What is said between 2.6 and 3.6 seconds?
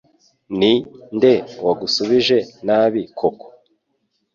nabi koko